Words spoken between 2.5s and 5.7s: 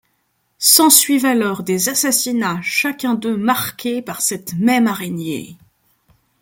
chacun d'eux marqué par cette même araignée...